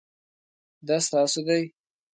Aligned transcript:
دا 0.87 0.97
ستاسو 1.07 1.39
دی؟ 1.47 1.63